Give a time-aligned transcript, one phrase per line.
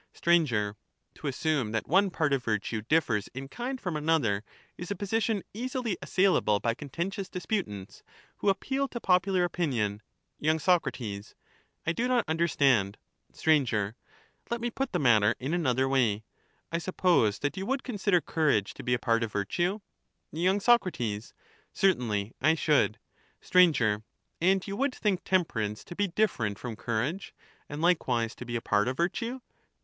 [0.13, 0.73] Sir.
[1.13, 4.43] To assume that one part of virtue differs in kind Certain from another,
[4.75, 8.01] is a position easily assailable by contentious ^![Jfe°^ch disputants,
[8.37, 10.01] who appeal to popular opinion.
[10.41, 11.21] as courage y.
[11.21, 11.35] Soc.
[11.85, 12.97] I do not understand.
[13.31, 13.95] andtemper ^_,,,_, ance, are Sir.
[14.49, 16.23] Let me put the matter m another way:
[16.71, 19.81] I suppose that antago you would consider courage to be a part of virtue?
[20.33, 20.57] »»»s'»c y.
[20.57, 21.31] Soc.
[21.73, 22.97] Certainly I should.
[23.39, 24.01] Sir.
[24.41, 27.35] And you would think temperance to be different from courage;
[27.69, 29.41] and likewise to be a part of virtue